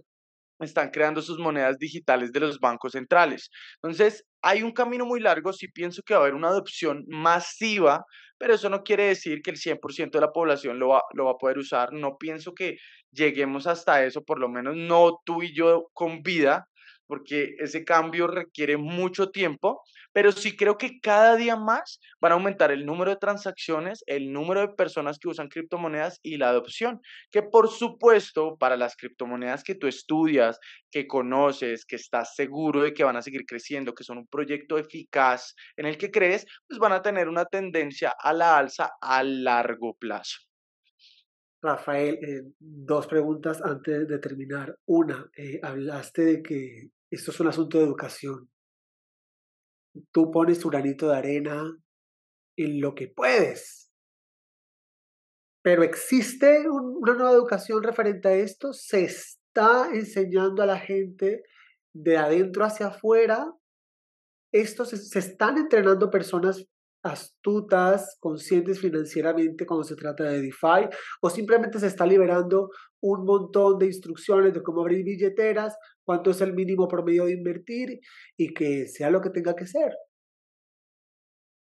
[0.60, 3.50] Están creando sus monedas digitales de los bancos centrales.
[3.82, 8.04] Entonces, hay un camino muy largo, sí pienso que va a haber una adopción masiva
[8.38, 11.32] pero eso no quiere decir que el 100% de la población lo va, lo va
[11.32, 11.92] a poder usar.
[11.92, 12.76] No pienso que
[13.12, 16.66] lleguemos hasta eso, por lo menos no tú y yo con vida,
[17.10, 22.34] porque ese cambio requiere mucho tiempo, pero sí creo que cada día más van a
[22.36, 27.00] aumentar el número de transacciones, el número de personas que usan criptomonedas y la adopción,
[27.32, 32.94] que por supuesto para las criptomonedas que tú estudias, que conoces, que estás seguro de
[32.94, 36.78] que van a seguir creciendo, que son un proyecto eficaz en el que crees, pues
[36.78, 40.38] van a tener una tendencia a la alza a largo plazo.
[41.62, 44.78] Rafael, eh, dos preguntas antes de terminar.
[44.86, 48.50] Una, eh, hablaste de que esto es un asunto de educación.
[50.12, 51.76] Tú pones tu granito de arena
[52.56, 53.90] en lo que puedes.
[55.62, 58.72] Pero existe una nueva educación referente a esto.
[58.72, 61.42] Se está enseñando a la gente
[61.92, 63.52] de adentro hacia afuera.
[64.52, 66.64] Esto se están entrenando personas
[67.02, 70.88] astutas, conscientes financieramente cuando se trata de DeFi,
[71.22, 72.70] o simplemente se está liberando
[73.00, 75.76] un montón de instrucciones de cómo abrir billeteras,
[76.10, 78.00] cuánto es el mínimo promedio de invertir
[78.36, 79.92] y que sea lo que tenga que ser.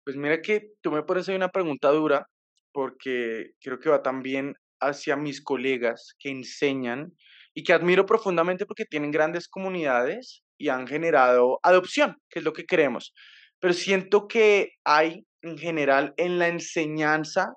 [0.05, 2.25] Pues mira que tú me pones ahí una pregunta dura
[2.71, 7.11] porque creo que va también hacia mis colegas que enseñan
[7.53, 12.53] y que admiro profundamente porque tienen grandes comunidades y han generado adopción, que es lo
[12.53, 13.13] que queremos.
[13.59, 17.51] Pero siento que hay en general en la enseñanza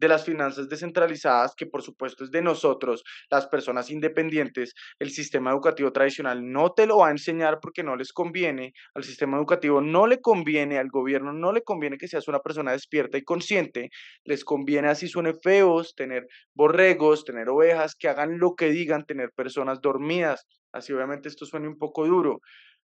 [0.00, 5.50] de las finanzas descentralizadas, que por supuesto es de nosotros, las personas independientes, el sistema
[5.50, 9.80] educativo tradicional no te lo va a enseñar porque no les conviene, al sistema educativo
[9.80, 13.90] no le conviene, al gobierno no le conviene que seas una persona despierta y consciente,
[14.24, 19.30] les conviene así suene feos, tener borregos, tener ovejas que hagan lo que digan, tener
[19.36, 22.40] personas dormidas, así obviamente esto suene un poco duro,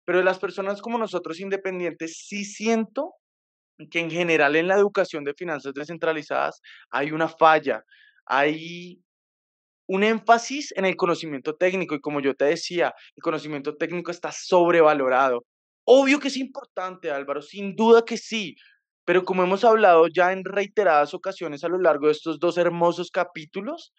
[0.04, 3.12] pero las personas como nosotros independientes sí siento
[3.90, 7.82] que en general en la educación de finanzas descentralizadas hay una falla,
[8.26, 9.02] hay
[9.88, 14.30] un énfasis en el conocimiento técnico y como yo te decía, el conocimiento técnico está
[14.32, 15.44] sobrevalorado.
[15.84, 18.54] Obvio que es importante, Álvaro, sin duda que sí,
[19.04, 23.10] pero como hemos hablado ya en reiteradas ocasiones a lo largo de estos dos hermosos
[23.10, 23.92] capítulos,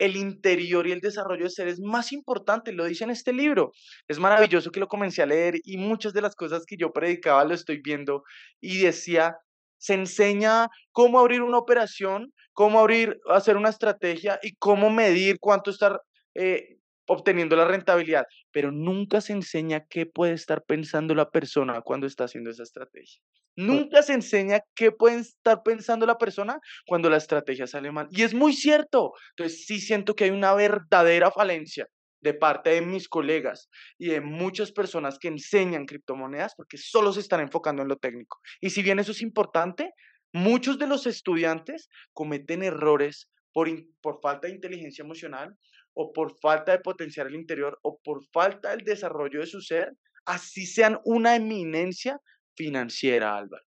[0.00, 3.72] el interior y el desarrollo de ser es más importante, lo dice en este libro.
[4.08, 7.44] Es maravilloso que lo comencé a leer y muchas de las cosas que yo predicaba
[7.44, 8.24] lo estoy viendo
[8.60, 9.36] y decía,
[9.78, 15.70] se enseña cómo abrir una operación, cómo abrir, hacer una estrategia y cómo medir cuánto
[15.70, 16.00] estar
[16.34, 16.79] eh,
[17.12, 22.24] obteniendo la rentabilidad, pero nunca se enseña qué puede estar pensando la persona cuando está
[22.24, 23.20] haciendo esa estrategia.
[23.56, 28.06] Nunca se enseña qué puede estar pensando la persona cuando la estrategia sale mal.
[28.12, 29.12] Y es muy cierto.
[29.30, 31.88] Entonces sí siento que hay una verdadera falencia
[32.22, 33.68] de parte de mis colegas
[33.98, 38.38] y de muchas personas que enseñan criptomonedas porque solo se están enfocando en lo técnico.
[38.60, 39.90] Y si bien eso es importante,
[40.32, 43.68] muchos de los estudiantes cometen errores por,
[44.00, 45.56] por falta de inteligencia emocional
[46.00, 49.92] o por falta de potenciar el interior o por falta del desarrollo de su ser,
[50.24, 52.18] así sean una eminencia
[52.56, 53.64] financiera, Álvaro.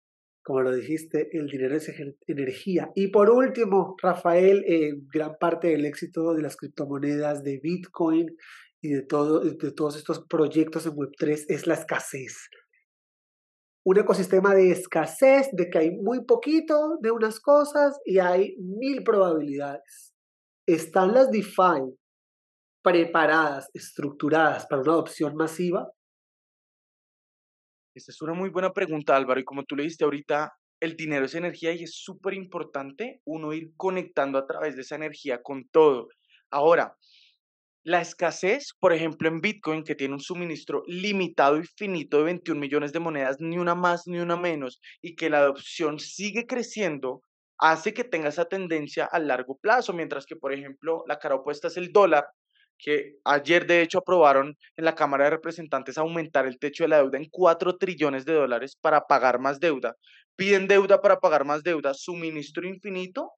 [0.43, 1.93] Como lo dijiste, el dinero es
[2.27, 2.91] energía.
[2.97, 8.27] Y por último, Rafael, eh, gran parte del éxito de las criptomonedas, de Bitcoin
[8.81, 12.49] y de, todo, de todos estos proyectos en Web3 es la escasez.
[13.85, 19.05] Un ecosistema de escasez, de que hay muy poquito de unas cosas y hay mil
[19.05, 20.13] probabilidades.
[20.67, 21.97] Están las DeFi
[22.87, 25.91] preparadas, estructuradas para una adopción masiva?
[27.97, 29.41] Esta es una muy buena pregunta, Álvaro.
[29.41, 33.53] Y como tú le dijiste ahorita, el dinero es energía y es súper importante uno
[33.53, 36.09] ir conectando a través de esa energía con todo.
[36.51, 36.97] Ahora,
[37.89, 42.61] La escasez, por ejemplo, en Bitcoin, que tiene un suministro limitado y finito de 21
[42.61, 47.23] millones de monedas, ni una más ni una menos, y que la adopción sigue creciendo,
[47.59, 51.69] hace que tenga esa tendencia a largo plazo, mientras que, por ejemplo, la cara opuesta
[51.69, 52.27] es el dólar,
[52.79, 56.99] que ayer de hecho aprobaron en la Cámara de Representantes aumentar el techo de la
[56.99, 59.95] deuda en 4 trillones de dólares para pagar más deuda.
[60.37, 63.33] Piden deuda para pagar más deuda, suministro infinito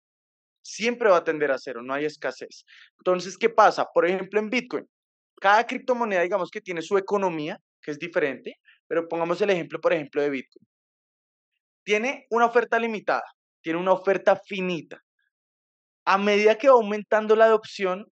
[0.68, 2.64] siempre va a tender a cero, no hay escasez.
[2.98, 3.86] Entonces, ¿qué pasa?
[3.92, 4.86] Por ejemplo, en Bitcoin,
[5.40, 9.92] cada criptomoneda, digamos que tiene su economía, que es diferente, pero pongamos el ejemplo, por
[9.92, 10.66] ejemplo, de Bitcoin.
[11.84, 13.24] Tiene una oferta limitada,
[13.62, 15.02] tiene una oferta finita.
[16.04, 18.06] A medida que va aumentando la adopción,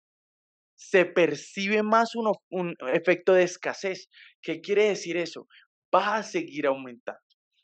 [0.88, 4.08] se percibe más un, efecto de escasez.
[4.40, 5.46] ¿Qué quiere decir eso?
[5.94, 7.20] Va a seguir aumentando.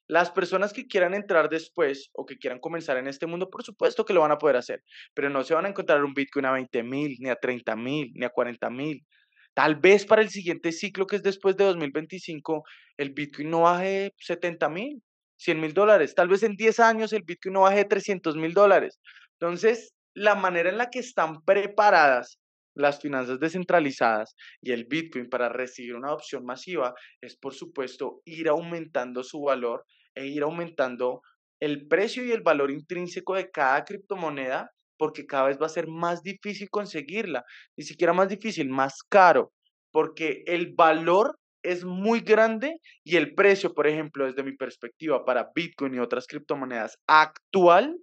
[0.06, 4.04] Las personas que quieran entrar después o que quieran comenzar en este mundo, por supuesto
[4.04, 6.52] que lo van a poder hacer, pero no se van a encontrar un Bitcoin a
[6.52, 9.04] 20 mil, ni a 30 mil, ni a 40 mil.
[9.52, 12.64] Tal vez para el siguiente ciclo, que es después de 2025,
[12.96, 15.02] el Bitcoin no baje 70 mil,
[15.36, 16.14] 100 mil dólares.
[16.14, 18.98] Tal vez en 10 años el Bitcoin no baje 300 mil dólares.
[19.32, 22.38] Entonces, la manera en la que están preparadas
[22.78, 28.48] las finanzas descentralizadas y el Bitcoin para recibir una adopción masiva es, por supuesto, ir
[28.48, 31.20] aumentando su valor e ir aumentando
[31.60, 35.86] el precio y el valor intrínseco de cada criptomoneda porque cada vez va a ser
[35.86, 37.44] más difícil conseguirla,
[37.76, 39.52] ni siquiera más difícil, más caro,
[39.92, 45.50] porque el valor es muy grande y el precio, por ejemplo, desde mi perspectiva para
[45.54, 47.96] Bitcoin y otras criptomonedas actual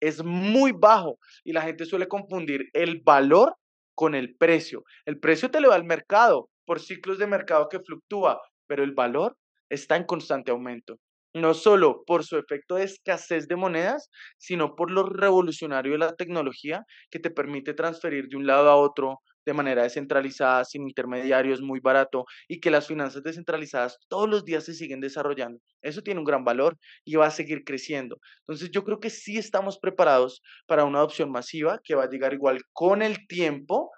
[0.00, 3.54] es muy bajo y la gente suele confundir el valor
[3.94, 4.84] con el precio.
[5.06, 8.92] El precio te lo da el mercado por ciclos de mercado que fluctúa, pero el
[8.92, 9.36] valor
[9.68, 10.98] está en constante aumento
[11.34, 16.14] no solo por su efecto de escasez de monedas, sino por lo revolucionario de la
[16.14, 21.60] tecnología que te permite transferir de un lado a otro de manera descentralizada, sin intermediarios,
[21.60, 25.60] muy barato, y que las finanzas descentralizadas todos los días se siguen desarrollando.
[25.82, 28.18] Eso tiene un gran valor y va a seguir creciendo.
[28.40, 32.32] Entonces yo creo que sí estamos preparados para una adopción masiva que va a llegar
[32.34, 33.90] igual con el tiempo,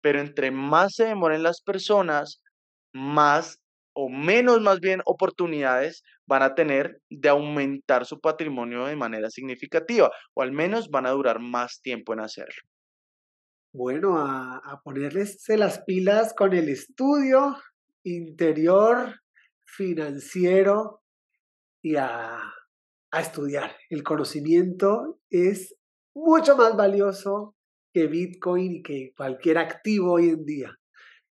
[0.00, 2.42] pero entre más se demoren las personas,
[2.92, 3.60] más
[3.94, 10.10] o menos más bien oportunidades van a tener de aumentar su patrimonio de manera significativa,
[10.34, 12.62] o al menos van a durar más tiempo en hacerlo.
[13.76, 17.58] Bueno, a, a ponerles las pilas con el estudio
[18.04, 19.20] interior,
[19.66, 21.02] financiero
[21.82, 22.40] y a,
[23.10, 23.76] a estudiar.
[23.90, 25.76] El conocimiento es
[26.14, 27.54] mucho más valioso
[27.92, 30.74] que Bitcoin y que cualquier activo hoy en día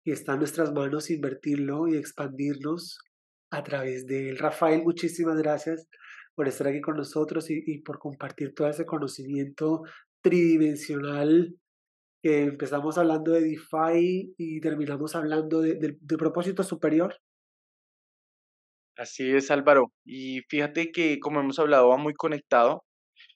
[0.05, 2.99] y está en nuestras manos invertirlo y expandirnos
[3.51, 4.37] a través de él.
[4.37, 5.89] Rafael, muchísimas gracias
[6.35, 9.83] por estar aquí con nosotros y, por compartir todo ese conocimiento
[10.21, 11.53] tridimensional
[12.21, 17.15] que empezamos hablando de DeFi y terminamos hablando de, propósito superior.
[18.97, 19.93] Así es, Álvaro.
[20.03, 22.83] Y fíjate que, como hemos hablado, va muy conectado.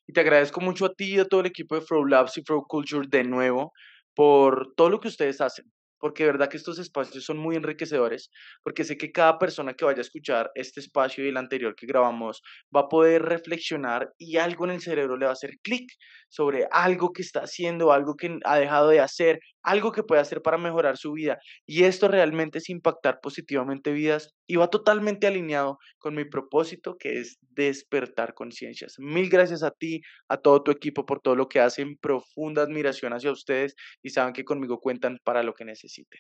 [0.06, 2.44] Y te agradezco mucho a ti y a todo el equipo de Flow Labs y
[2.44, 3.72] Flow Culture de nuevo
[4.14, 5.66] por todo lo que ustedes hacen
[6.04, 8.30] porque de verdad que estos espacios son muy enriquecedores,
[8.62, 11.88] porque sé que cada persona que vaya a escuchar este espacio y el anterior que
[11.88, 12.42] grabamos
[12.76, 15.90] va a poder reflexionar y algo en el cerebro le va a hacer clic
[16.28, 20.42] sobre algo que está haciendo, algo que ha dejado de hacer, algo que puede hacer
[20.42, 21.40] para mejorar su vida.
[21.66, 27.20] Y esto realmente es impactar positivamente vidas y va totalmente alineado con mi propósito, que
[27.20, 28.96] es despertar conciencias.
[29.00, 33.14] Mil gracias a ti, a todo tu equipo por todo lo que hacen, profunda admiración
[33.14, 36.20] hacia ustedes y saben que conmigo cuentan para lo que necesiten.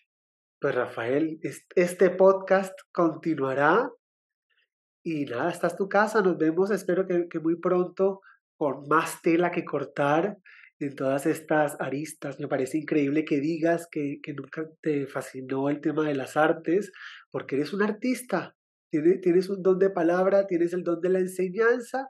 [0.59, 1.39] Pues Rafael,
[1.75, 3.91] este podcast continuará
[5.03, 8.21] y nada, esta es tu casa, nos vemos, espero que, que muy pronto
[8.55, 10.37] con más tela que cortar
[10.79, 12.39] en todas estas aristas.
[12.39, 16.91] Me parece increíble que digas que, que nunca te fascinó el tema de las artes,
[17.31, 18.55] porque eres un artista,
[18.91, 22.09] tienes, tienes un don de palabra, tienes el don de la enseñanza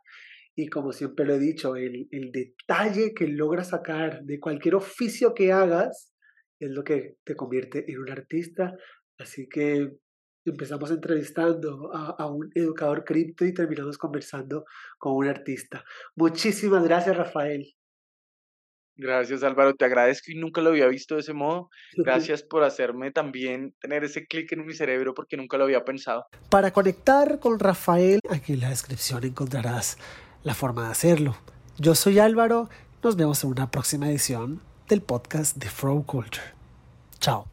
[0.56, 5.34] y como siempre lo he dicho, el, el detalle que logras sacar de cualquier oficio
[5.34, 6.14] que hagas
[6.60, 8.76] es lo que te convierte en un artista.
[9.18, 9.98] Así que
[10.46, 14.66] empezamos entrevistando a, a, un educador cripto y terminamos conversando
[15.00, 15.84] con un artista.
[16.16, 17.74] Muchísimas gracias, Rafael.
[18.96, 21.70] Gracias Álvaro, te agradezco y nunca lo había visto de ese modo.
[21.98, 26.26] Gracias por hacerme también tener ese clic en mi cerebro porque nunca lo había pensado.
[26.50, 29.98] Para conectar con Rafael, aquí en la descripción encontrarás
[30.44, 31.36] la forma de hacerlo.
[31.78, 32.70] Yo soy Álvaro,
[33.02, 36.46] nos vemos en una próxima edición del podcast de Fro Culture.
[37.20, 37.53] Chao.